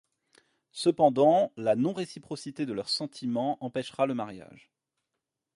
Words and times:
Cependant, 0.71 1.51
la 1.57 1.75
non 1.75 1.93
réciprocité 1.93 2.65
de 2.65 2.73
leurs 2.73 2.89
sentiments 2.89 3.63
empêchera 3.63 4.07
le 4.07 4.15
mariage. 4.15 4.71